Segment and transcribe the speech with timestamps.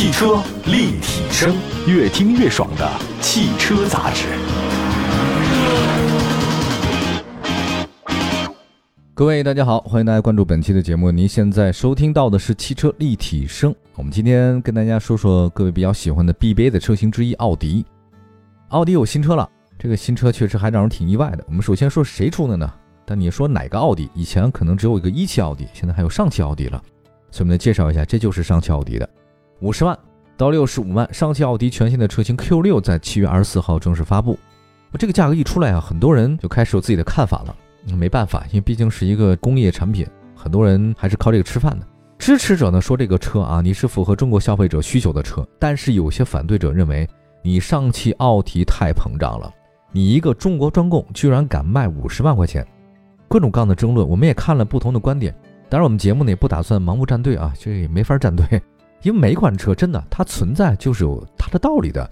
[0.00, 1.54] 汽车立体声，
[1.86, 4.28] 越听越爽的汽车杂志。
[9.12, 11.10] 各位大家好，欢迎大家关注本期的节目。
[11.10, 13.74] 您现在收听到的是汽车立体声。
[13.94, 17.84] 我们今天跟大家说说各位比较喜欢的 BBA 的车型之一——奥迪。
[18.68, 19.46] 奥迪有新车了，
[19.78, 21.44] 这个新车确实还让人挺意外的。
[21.46, 22.72] 我们首先说谁出的呢？
[23.04, 24.08] 但你说哪个奥迪？
[24.14, 26.82] 以前可能只有一个一汽奥迪，现在还有上汽奥迪了。
[27.30, 29.06] 所以我们来介绍一下，这就是上汽奥迪的，
[29.60, 29.98] 五十万
[30.38, 34.38] 到六十五万，上汽奥迪全新的车型 Q 六在七月二十四号正式发布。
[34.98, 37.54] 这个价格一出来啊，很多人就开始有自己的看法了。
[37.96, 41.86] 没办法，因为毕竟是一个工业产品，很多人还是靠这个吃饭的。
[42.18, 47.06] 支持者呢说这个车啊，你是符合中国消费者需求的车，但是有些反对者认为
[47.42, 49.52] 你上汽奥迪太膨胀了，
[49.92, 52.66] 你一个中国专供居然敢卖五十万块钱，
[53.28, 55.34] 各种各样的争论，我们也看了不同的观点。
[55.68, 58.44] 当然，我们节目呢也不打算盲目站队啊，这也没法站队，
[59.02, 62.08] 因为每款车真的它存在就是有它的道理的，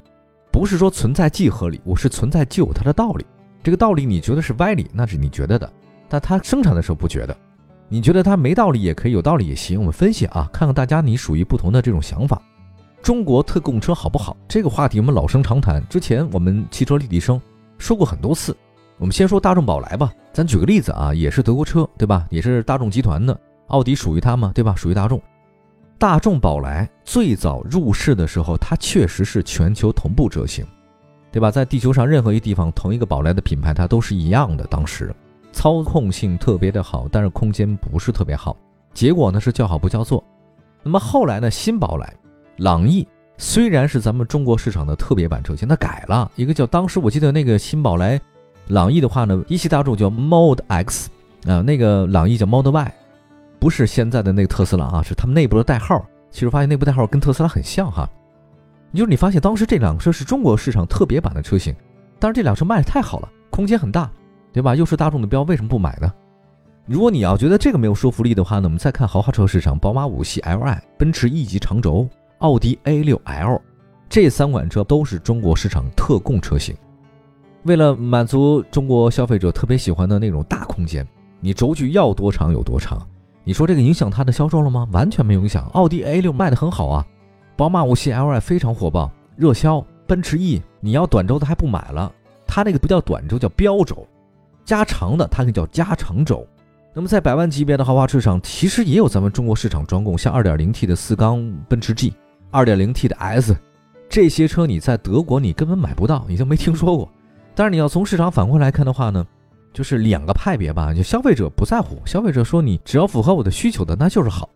[0.51, 3.27] 不是说存在即合理，我是存在就有它的道理。
[3.63, 5.71] 这个道理你觉得是歪理，那是你觉得的，
[6.09, 7.37] 但它生产的时候不觉得。
[7.89, 9.79] 你觉得它没道理也可以，有道理也行。
[9.79, 12.41] 我们分析啊，看看大家你属于不同的这种想法。
[13.03, 14.37] 中国特供车好不好？
[14.47, 17.41] 这个话题我们老生常谈，之前我们汽车立体声
[17.79, 18.57] 说过很多次。
[18.99, 22.27] 我们先说大众宝来吧，咱举个例子啊，也是德国车，对吧？
[22.31, 24.51] 也是大众集团的，奥迪属于它吗？
[24.55, 24.75] 对吧？
[24.75, 25.21] 属于大众。
[25.99, 30.65] 大众宝来最早入市的时候，它确实是全球同步车型。
[31.31, 31.51] 对吧？
[31.51, 34.67] 在地球上任何一地方，同一个宝来的品牌，它都是一样的。
[34.69, 35.15] 当时
[35.53, 38.57] 操控性特别的好，但是空间不是特别好。
[38.95, 40.25] 结果呢是叫好不叫座。
[40.83, 42.11] 那么后来呢，新宝来
[42.57, 48.19] 朗逸虽然是咱们中国市场的特别版车型，它改了一个叫当时我记得那个新宝来
[48.69, 51.11] 朗逸的话呢，一汽大众叫 Model X
[51.47, 52.95] 啊，那个朗逸叫 Model Y，
[53.59, 56.05] 不是现在的那个特斯拉啊，是他们内部的代号。
[56.31, 58.09] 其实发现内部代号跟特斯拉很像哈。
[58.93, 61.75] 就是你发现当时这辆车是中国市场特别版的车型，
[62.19, 64.11] 但是这辆车卖的太好了，空间很大，
[64.53, 64.75] 对吧？
[64.75, 66.13] 又是大众的标，为什么不买呢？
[66.87, 72.09] 如果你要觉得这个没有说服力的话呢，我们再看豪华车市场，宝马五系 Li、奔驰 E 级长轴、
[72.39, 73.61] 奥迪 A6L
[74.09, 76.75] 这三款车都是中国市场特供车型。
[77.65, 81.07] 为了满足中国消费者特别喜欢的那种大空间，
[81.41, 82.99] 你轴距要多长有多长。
[83.49, 84.87] 你说这个影响它的销售了吗？
[84.93, 87.07] 完全没影响，奥迪 A6 卖的很好啊。
[87.57, 89.83] 宝马五系 Li 非常火爆，热销。
[90.07, 92.13] 奔驰 E 你要短轴的还不买了，
[92.47, 94.07] 它那个不叫短轴，叫标轴，
[94.67, 96.47] 加长的它那叫加长轴。
[96.93, 103.57] 那么在百万级别的豪华车上，其实也有咱们中国市场专供，像 2.0T 的四缸奔驰 G，2.0T 的 S，
[104.11, 107.09] 这些车你在德国你根本买不到，你都没听说过。
[107.55, 109.27] 但是你要从市场反馈来看的话呢，
[109.79, 114.51] 就是两个派别吧，就消费者不在乎，消费者说你只要符合我的需求的那就是好，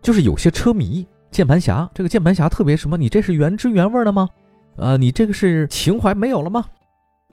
[0.00, 1.06] 就是有些车迷。
[1.30, 2.96] 键盘侠，这个键盘侠特别什么？
[2.96, 4.26] 你这是原汁原味的吗？
[4.76, 6.64] 呃，你这个是情怀没有了吗？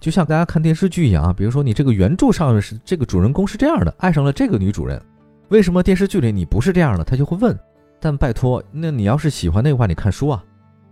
[0.01, 5.01] 就像大家看电视剧一样啊，比如说你这个原著上是这个主人公是这样的，爱上了这个女主人，
[5.47, 7.06] 为什么电视剧里你不是这样的？
[7.06, 7.57] 他就会问。
[8.01, 10.44] 但拜托，那你要是喜欢那个话，你看书啊，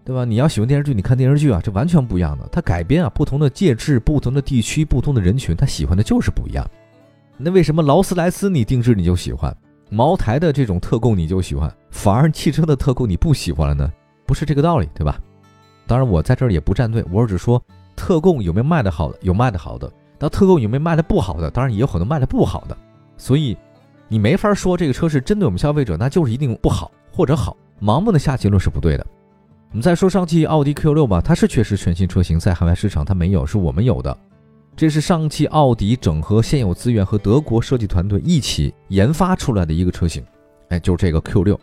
[0.08, 0.24] 对吧？
[0.24, 2.48] 你要喜欢电视剧，你看电视剧啊，这完全不一样的。
[2.50, 6.66] 它改编啊，不同的介质、不同的地区、不同的人群，他喜欢的就是不一样。
[7.36, 9.54] 那为什么劳斯莱斯你定制你就喜欢？
[9.90, 13.92] 茅台的这种特供你就喜欢，反而汽车的特供你不喜欢了呢？
[14.26, 15.20] 不是这个道理，对吧？
[15.86, 17.62] 当然，我在这儿也不站队，我只说
[17.94, 19.90] 特供有没有卖的好的，有卖的好的；
[20.20, 21.52] 那特供有没有卖的不好的？
[21.52, 22.78] 当然也有很多卖的不好的。
[23.18, 23.58] 所以
[24.08, 29.06] 你没法说这个车是针对我们消费者，那就是一定不好或者好，盲目的下结论是不对的。
[29.70, 34.18] 我们再说上汽奥迪 Q6 吧，它是确实全新车型，在海外市场它没有，是我们有的。
[34.76, 40.24] 这是上汽奥迪整合现有资源和德国设计团队一起研发出来的一个车型，
[40.70, 41.58] 哎，就是这个 Q6。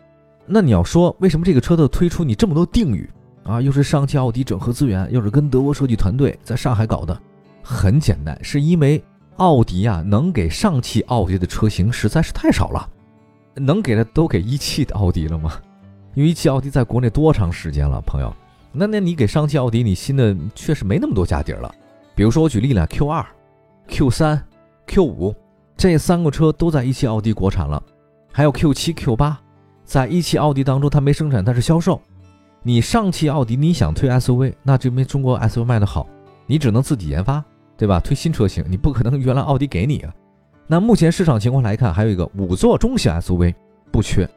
[0.45, 3.09] 那你要说为什么这个车的推出你这么多定语
[3.43, 3.59] 啊？
[3.59, 7.19] 又是上汽奥迪整合资源，又是跟德国设计团队在上海搞的，
[7.63, 9.03] 很简单，是因为
[9.37, 12.87] 奥迪啊能给上汽奥迪的车型实在是太少了，
[13.55, 15.53] 能给的都给一汽的奥迪了吗？
[16.15, 18.33] 因为一汽奥迪在国内多长时间了，朋友？
[18.71, 21.73] 那那你给上汽奥迪，你新的确实没那么多家底儿了。
[22.15, 23.25] 比如说，我举例了，Q 二、
[23.87, 24.43] Q 三、
[24.87, 25.35] Q 五
[25.77, 27.81] 这三个车都在一汽奥迪国产了，
[28.31, 29.39] 还有 Q 七、Q 八，
[29.83, 32.01] 在一汽奥迪当中它没生产，但是销售。
[32.63, 36.07] 你上汽奥迪你想推 SUV，那就没中国 SUV 卖的好，
[36.47, 37.43] 你只能自己研发，
[37.77, 37.99] 对吧？
[37.99, 40.13] 推新车型，你不可能原来奥迪给你啊。
[40.65, 43.53] 那目前市场情况来看，还有一个五座中型 SUV
[43.91, 44.27] 不缺，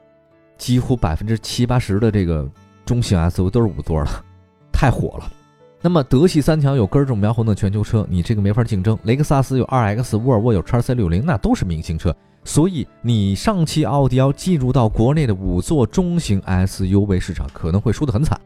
[0.59, 2.47] 几乎百分之七八十的这个
[2.85, 4.11] 中型 SUV 都是五座的，
[4.71, 5.33] 太火了。
[5.81, 8.99] 那么德系三强有根正苗红的全球车，你这个没法竞争。
[9.05, 12.15] 雷克萨斯有 2X，沃尔沃有 XC60，那都是明星车。
[12.45, 18.39] 所以你上汽奥迪要进入到国内的五座中型 SUV 市场，可能会输得很惨。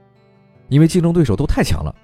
[0.68, 1.94] 因为竞争对手都太强了，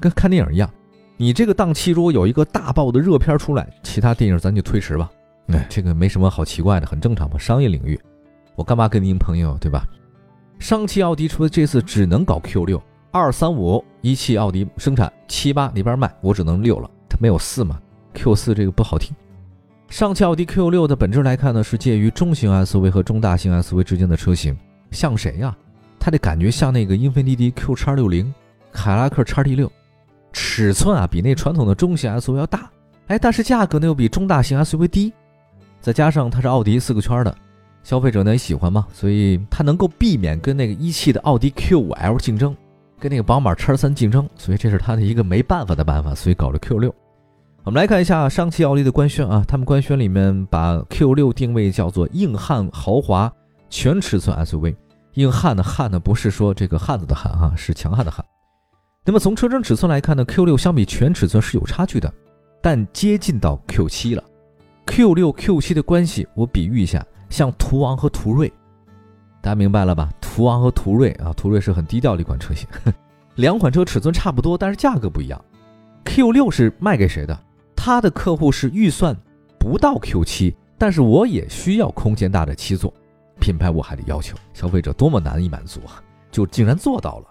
[0.00, 0.70] 跟看电影一样。
[1.16, 5.10] 你这个档期如果有一个大爆的热片出来，其他电影咱就推迟吧。
[5.48, 7.98] 哎，这个没什么好奇怪的，很正常嘛，商业领域。
[8.58, 9.86] 我干嘛跟您朋友，对吧？
[10.58, 12.82] 上汽奥迪除了这次只能搞 Q 六，
[13.12, 17.80] 二三五一汽奥迪生产，七八里边卖，我只能六了，它没有四嘛。
[18.14, 19.14] Q 四这个不好听。
[19.88, 24.58] 上汽奥迪 Q 六的本质来看呢，是介于中型 SUV 和中大型 SUV 之间的车型，
[24.90, 25.56] 像谁呀？
[26.00, 28.34] 它的感觉像那个英菲尼迪 Q 叉六零、
[28.72, 29.70] 凯拉克叉 T 六，
[30.32, 32.68] 尺寸啊比那传统的中型 SUV 要大，
[33.06, 35.12] 哎，但是价格呢又比中大型 SUV 低，
[35.80, 37.32] 再加上它是奥迪四个圈的，
[37.88, 42.54] 消费者呢也喜欢嘛，所以它能够避免跟那个一汽的奥迪 Q 五 L 竞争，
[43.00, 46.94] 跟那个宝马叉三竞争，所以这是它的一个没办法的办法，所以搞了 Q 六。
[47.64, 53.32] 我们来看一下上汽奥迪的官宣啊，他们官宣里面把 Q 六定位叫做硬汉豪华
[53.70, 54.76] 全尺寸 SUV。
[55.14, 58.22] 硬汉的汉呢，不是说这个汉子的汉啊，是强悍的汉。
[59.02, 62.12] 那么从车身尺寸来看呢，Q 六相比全尺寸是有差距的，
[62.60, 64.22] 但接近到 Q 七了。
[64.84, 68.52] Q 六 Q 七的关系，我比喻一下，像途昂和途锐，
[69.40, 70.08] 大家明白了吧？
[70.20, 72.68] 途昂和途锐啊，途锐是很低调的一款车型，
[73.36, 75.40] 两款车尺寸差不多，但是价格不一样。
[76.04, 77.38] Q 六是卖给谁的？
[77.76, 79.16] 他的客户是预算
[79.58, 82.92] 不到 Q 七，但是我也需要空间大的七座。
[83.40, 87.26] 品牌我还得要求消费者多么难以满足啊，就竟然做到了。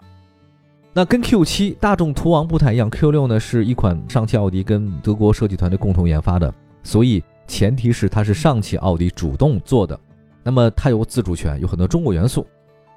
[0.94, 6.52] 那跟 Q7、大众途昂不太一样，Q6 呢是一款上汽奥迪跟德国设计团队共同研发的，
[6.82, 9.98] 所以前提是它是上汽奥迪主动做的。
[10.44, 12.46] 那么它有自主权，有很多中国元素。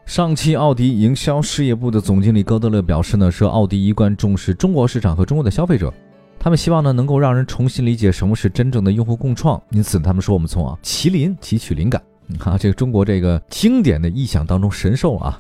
[0.06, 5.92] 上汽奥迪营销事业部的总经理戈德勒表示呢，说奥迪一贯重视中国市场和中国的消费者，
[6.40, 9.62] 他们希望呢能够让人重新理解什么是真正的用户共创。
[9.70, 12.02] 因此他们说我们从啊麒麟汲取灵感。
[12.28, 15.40] 你啊，这个中国这个经典的意象当中神兽啊，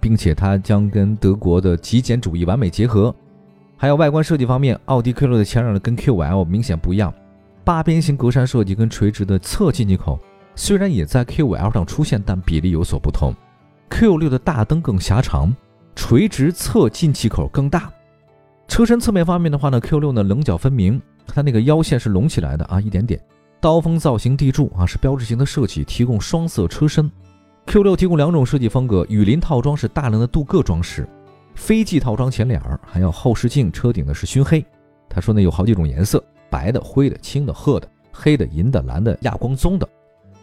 [0.00, 3.14] 并且它将跟德国的极简主义完美结合。
[3.76, 7.12] 还有外观设计方面，奥迪 Q6 的前脸呢跟 Q5L 明显不一样，
[7.64, 10.20] 八边形格栅设计跟垂直的侧进气口
[10.54, 13.34] 虽然也在 Q5L 上出现，但比例有所不同。
[13.90, 15.54] Q6 的大灯更狭长，
[15.96, 17.90] 垂直侧进气口更大。
[18.68, 23.20] 车身侧面方面的话呢，Q6 呢棱角分明，它那个腰线是隆起来的啊，一点点。
[23.60, 27.10] 刀锋造型地柱啊是标志性的设计，提供双色车身。
[27.66, 31.08] Q6 提供两种设计风格，雨林套装是大量的镀铬装饰，
[31.54, 34.64] 飞机套装前脸儿还有后视镜、车顶呢是熏黑。
[35.08, 36.22] 他说呢有好几种颜色，
[36.54, 39.88] 白的、灰的、青的、褐的、黑的、银的、蓝的、亚光棕的。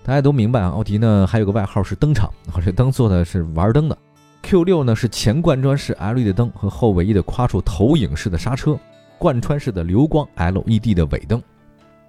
[0.04, 2.30] 大家都明白啊，奥迪呢还有个外号是灯厂，
[2.66, 3.98] 这灯做的是玩灯的。
[4.44, 8.78] Q6 呢是前贯穿式 LED 灯和后尾翼的夸出投影式的刹车，
[9.18, 11.42] 贯穿式的流光 LED 的尾灯。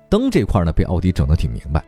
[0.09, 1.85] 灯这块呢，被奥迪整得挺明白。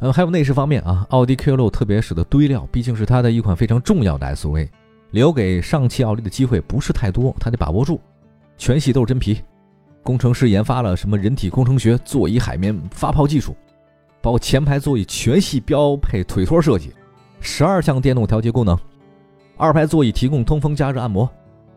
[0.00, 4.68] 嗯，还有内饰方面啊，奥迪 Q6 特别舍得堆料，毕竟是它的一款非常重要的 SUV，
[5.12, 8.00] 留给上汽奥迪的机会不是太多，它得把握住。
[8.58, 9.40] 全系都是真皮，
[10.02, 13.54] 工程师研发了什么人体工程学、座椅海绵发泡技术，
[14.22, 16.92] 包括前排座椅全系标配腿托设计，
[17.40, 18.78] 十二项电动调节功能，
[19.56, 21.28] 二排座椅提供通风、加热、按摩，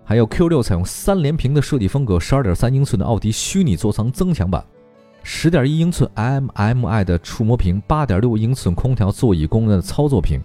[0.03, 4.63] 还有 Q6 采用三连屏的设计风格，十二点三英寸的奥迪虚拟座舱增强版。
[5.23, 10.41] 十点一英寸 MMI 的触摸屏，八点六英寸空调座椅功能的操作屏，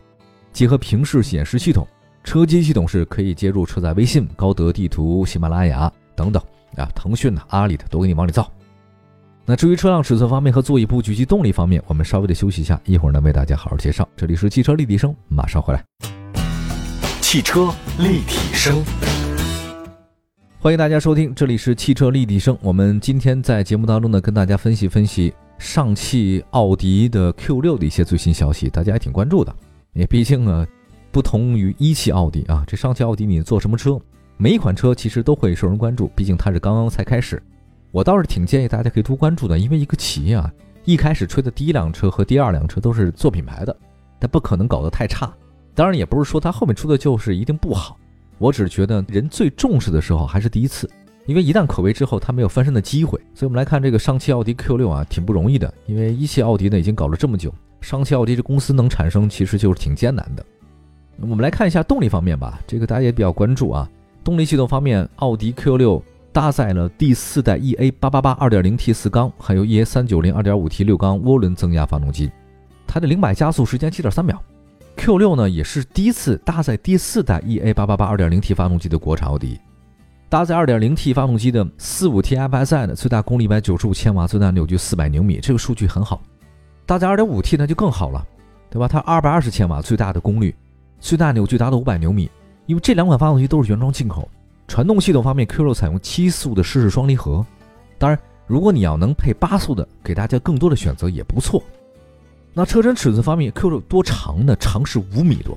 [0.53, 1.87] 结合平视显示系统，
[2.23, 6.43] 车机系统是可以接入车载微信、高德地图、喜马拉雅等等
[6.77, 8.51] 啊，腾讯的、阿里的都给你往里造。
[9.45, 14.09] 那至于车辆尺寸方面和座椅布局及动力方面，我们稍微的休息一下，一会儿呢为大家好好介绍。
[14.17, 15.85] 这里是汽车立体声，马上回来。
[17.21, 18.85] 汽车立体声。
[20.59, 22.59] 欢迎大家收听，这里是汽车立体声。
[22.61, 29.55] 我们今天在节目当中呢，跟大家分析分析上汽奥迪的 Q6 的一些最新消息，大家还挺关注的。
[29.93, 30.67] 也毕竟呢，
[31.13, 33.97] 不同于一汽奥迪啊，这上汽奥迪你做什么车，
[34.39, 37.43] 每一款车其实都会受人关注，毕竟它是刚刚才开始。
[37.91, 40.53] 我倒是挺建议大家可以多关注的，因为一个企业啊，
[40.85, 43.75] 一开始吹的第一辆车和第二辆车都是做品牌的，
[44.21, 45.33] 它不可能搞得太差。
[45.75, 47.97] 当然，也不是说它后面出的就是一定不好。
[48.37, 50.91] 我只是觉得人最重视的时候还是第一次，
[51.25, 53.19] 因为一旦口碑之后，它没有翻身的机会。
[53.35, 55.73] 所以，我们来看这个上汽奥迪 Q6 啊，挺不容易的。
[55.87, 57.51] 因为一汽奥迪呢已经搞了这么久，
[57.81, 60.45] 上汽奥迪这公司能产生，其实就是挺艰难的。
[61.23, 63.89] 我们来看一下动力方面吧，这个大家也比较关注啊。
[64.27, 66.03] 动力系统方面，奥迪 Q6
[66.33, 72.29] 搭载了第四代 EA 八八八二点零 T 四缸，还有 EA 三九零二点五 T 六缸涡轮增压发动机，
[72.89, 74.37] 它的零百加速时间七点三秒。
[74.97, 79.61] Q6 呢也是第一次搭载第四代 EA888 2.0T 发动机的国产奥迪，
[80.29, 86.21] 搭载 2.0T 发动机的 45T FSI 的最大功率195千瓦，最大扭矩400牛米，这个数据很好。
[86.85, 88.27] 搭载 2.5T 那就更好了，
[88.71, 88.89] 对吧？
[88.89, 90.53] 它220千瓦最大的功率，
[90.99, 92.29] 最大扭矩达到500牛米。
[92.67, 94.29] 因为这两款发动机都是原装进口，
[94.69, 97.45] 传动系统方面，Q6 采用七速的湿式双离合。
[97.99, 101.63] 当然，如果你要能配八速的，给大家更多的选择也不错。
[102.53, 104.57] 那车身尺寸方面，Q6 多长呢？
[104.57, 105.57] 长是五米多，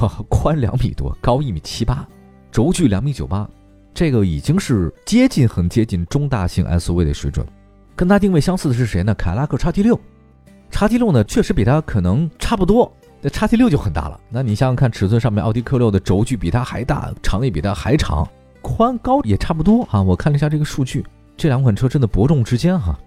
[0.00, 2.06] 哇，宽两米多，高一米七八，
[2.50, 3.48] 轴距两米九八，
[3.92, 7.46] 这个已经是接近很接近中大型 SUV 的水准。
[7.94, 9.14] 跟它定位相似的是谁呢？
[9.14, 12.92] 凯迪拉克 XT6，XT6 呢确实比它可能差不多，
[13.24, 14.20] 那 XT6 就很大了。
[14.28, 18.28] 那你想想看，尺寸上面，奥迪 Q6 的轴距比它还大，长也比它还长，
[18.60, 20.02] 宽高也差不多啊。
[20.02, 21.02] 我看了一下这个数据，
[21.34, 22.98] 这两款车真的伯仲之间哈。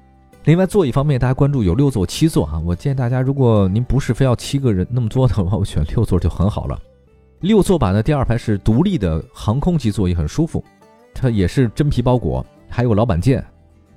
[0.45, 2.57] 另外，座椅方面，大家关注有六座、七座啊。
[2.65, 6.79] 我建议大家，如果您不是非要七个人那么多的话，我选六座就很好了。
[7.41, 10.63] 六座版的第二排是独立的航空级座椅，很舒服，
[11.13, 13.45] 它也是真皮包裹，还有老板键。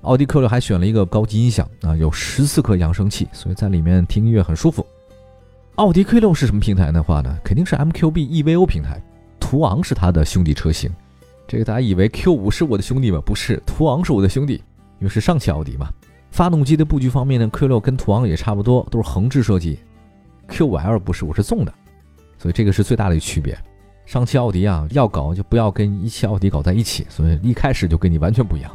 [0.02, 4.84] 奥迪 Q 六还选了一个高级音响啊，有十四颗扬声器，所以在里面听音乐很舒服。
[5.80, 7.34] 奥迪 Q 六是什么平台的话呢？
[7.42, 9.02] 肯定是 MQB EVO 平台，
[9.40, 10.90] 途昂是它的兄弟车型。
[11.48, 13.18] 这个大家以为 Q 五是我的兄弟吗？
[13.24, 14.62] 不是，途昂是我的兄弟，
[14.98, 15.88] 因为是上汽奥迪嘛。
[16.32, 19.78] 发动机的布局方面呢，Q6 跟途昂也差不多，都是横置设计。
[20.50, 21.72] Q5L 不是，我是纵的，
[22.36, 23.58] 所以这个是最大的区别。
[24.04, 28.70] 上汽奥迪啊，要搞就不要跟一汽奥迪搞在一起，所以一开始就跟你完全不一样。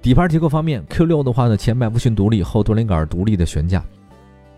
[0.00, 3.84] 底盘结构方面，Q6 的话呢，前麦弗逊独立，后多连杆独立的悬架。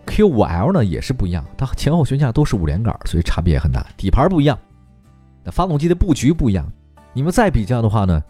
[0.05, 3.85] Q5L 呢也是不一样，它前后悬架都是五连杆，所以差别也很大。
[3.97, 4.57] 底盘不一样，
[5.43, 6.71] 那发动机的布局不一样。
[7.13, 8.21] 你们再比较的话呢？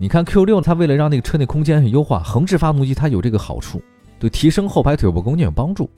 [0.00, 3.82] 你看 Q6，它为了让那个车内空间很优化，横置发动机它有这个好处，
[4.18, 5.90] 对提升后排腿部空间有帮助。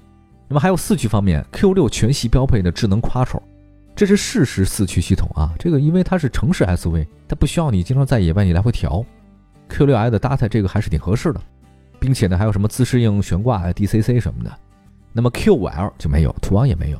[0.49, 3.41] 那么还有四驱方面，Q6 全系标配的智能 Quattro，
[3.95, 5.55] 这是适时四驱系统啊。
[5.59, 9.05] 这个因为它是城市 SUV，它不需要你经常在野外你来回调
[9.69, 11.41] ，Q6i 的搭载这个还是挺合适的，
[12.01, 14.51] 并且呢还有什么自适应悬挂 DCC 什么的。
[15.13, 16.99] 那么 Q5L 就没有，途昂也没有。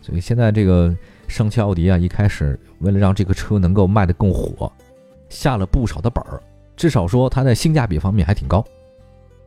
[0.00, 0.94] 所以现在这个
[1.28, 4.70] 上汽奥迪啊，一开始为了让这个车能够卖得更火。
[5.28, 6.42] 下了不少的本儿，
[6.74, 8.64] 至少说它在性价比方面还挺高。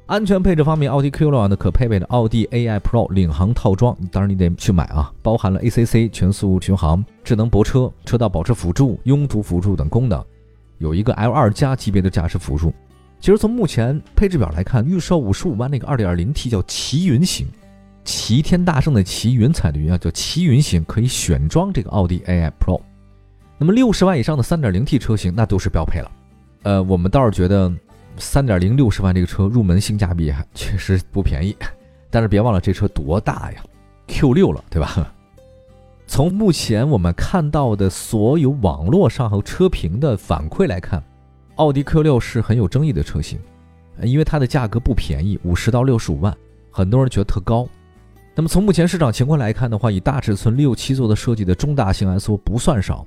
[0.05, 10.23] 安全配置方面，奥迪 Q6 呢可配备的奥迪 AI Pro 领航套装，当然你得去买啊，包含了 ACC 全速巡航、智能泊车、车道保持辅助、拥堵辅助等功能，
[10.77, 12.73] 有一个 L2 加级别的驾驶辅助。
[13.19, 17.47] 其实从目前配置表来看，预售五十五万那个 2.0T 叫奇云型，
[18.03, 22.81] 齐天大圣的齐云彩的云啊，叫齐云型，可以选装这个奥迪 AI Pro。
[23.57, 26.11] 那么六十万以上的三点零 T 车型，那都是标配了。
[26.63, 27.71] 呃，我们倒是觉得
[28.17, 31.55] 三点零六十万这个车入门性价比还确实不便宜。
[32.11, 33.63] 但是别忘了这车多大呀
[34.07, 35.13] ，Q 六了，对吧？
[36.05, 41.01] 从目前我们看到的所有网络上和车评的反馈来看，
[41.55, 43.39] 奥迪 Q 六是很有争议的车型，
[44.03, 46.35] 因为它的价格不便宜，五十到六十五万，
[46.69, 47.67] 很多人觉得特高。
[48.35, 53.05] 那么从目前市场情况来看的话，以大尺寸六七座的设计的中大型 SUV 不算少。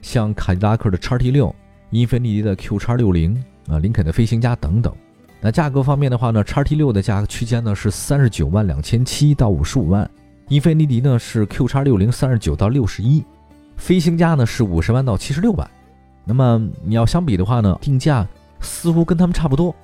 [0.00, 1.54] 像凯迪拉克的叉 T 六、
[1.90, 3.36] 英菲尼迪的 Q 叉六零
[3.68, 4.94] 啊、林肯的飞行家等等。
[5.40, 10.08] 那价格方面的话呢，叉 T 六的价格区间呢是三十九万两千七到五十五万，
[10.48, 13.24] 英菲尼迪呢是 Q 叉六零三十九到六十一，
[13.76, 15.68] 飞行家呢是五十万到七十六万。
[16.24, 18.26] 那么你要相比的话呢，定价
[18.60, 19.74] 似乎跟他们差不多，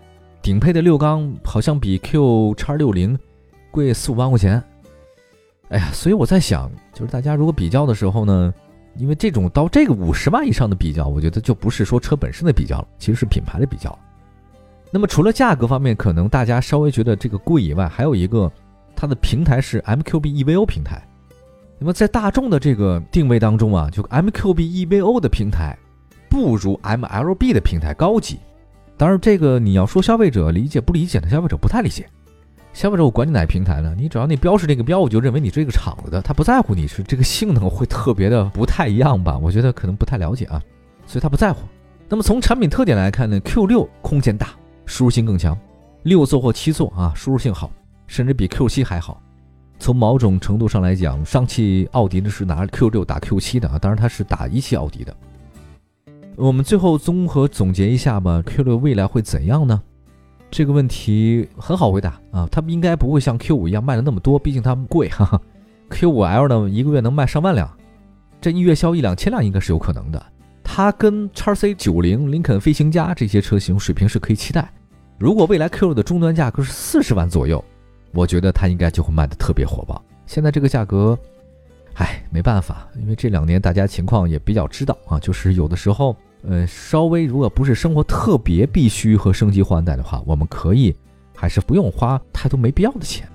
[0.40, 3.19] 顶配的六缸好像比 Q 叉六零
[3.71, 4.62] 贵四五万块钱。
[5.68, 8.52] 哎呀，所以我在想，就是大家如果比较的时候呢。
[8.99, 13.94] 因为这种到这个五十万以上的比较，我觉得就不是说车本身的比较了，其实是品牌的比较。
[14.90, 18.50] 那么除了价格方面，可能大家稍微觉得这个贵以外，还有一个
[18.94, 21.06] 它的平台是 MQB EVO 平台。
[21.78, 25.76] 那么在大众的这个定位当中啊，就 MQB EVO 的平台
[26.30, 28.38] 不如 MLB 的平台高级。
[28.96, 31.28] 当然，这个你要说消费者理解不理解呢？
[31.28, 32.08] 消费者不太理解。
[32.76, 33.95] 消费者我管你哪平台呢？
[33.97, 39.38] 你只要那标是这个标，我就认为你这个厂子的，他不在乎你是这个性能会特别的不太一样吧？
[39.40, 40.62] 我觉得可能不太了解啊，
[41.06, 41.62] 所以他不在乎。
[42.06, 44.50] 那么从产品特点来看呢，Q6 空间大，
[44.85, 45.59] 舒适性更强，
[46.02, 47.71] 六座或七座啊，舒适性好，
[48.06, 49.23] 甚至比 Q7 还好。
[49.78, 55.16] 从某种程度上来讲，上汽奥迪呢是拿 Q6 打 Q7 的啊，当然它是打一汽奥迪的。
[56.37, 59.83] 我们最后综合总结一下吧，Q6 未来会怎样呢？
[60.50, 65.09] 这个问题很好回答啊，它应该不会像 Q5 一样卖的那么多，毕竟它贵。
[65.09, 65.41] 哈哈。
[65.91, 67.71] Q5L 呢，一个月能卖上万辆，
[68.41, 70.25] 这一月销一两千辆应该是有可能的。
[70.65, 74.69] 它跟叉 C90、林肯飞行家这些车型水平是可以期待。
[75.19, 77.62] 如果未来 Q6 的终端价格是四十万左右，
[78.12, 80.03] 我觉得它应该就会卖的特别火爆。
[80.26, 81.19] 现在这个价格，
[81.95, 86.17] 唉，没办法，因为这两年大家情况也比较知道啊，就是有的时候。
[86.49, 90.95] 呃，稍微如果不是生活特别必须和升级换代的话，我们可以
[91.35, 93.29] 还是不用花太多没必要的钱，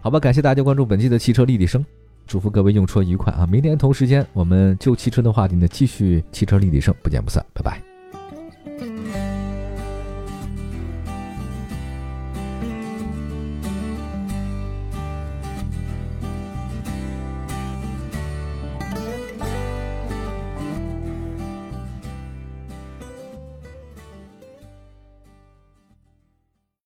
[0.00, 0.18] 好吧？
[0.18, 1.84] 感谢大家关注本期的汽车立体声，
[2.26, 3.46] 祝福各位用车愉快啊！
[3.46, 7.93] 明天同时间我们就汽车的话题呢，继续汽车立体声，不见不散，拜拜。